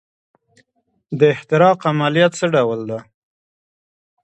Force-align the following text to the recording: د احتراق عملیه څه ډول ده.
د 1.19 1.21
احتراق 1.33 1.79
عملیه 1.91 2.27
څه 2.37 2.45
ډول 2.53 2.79
ده. 2.89 2.99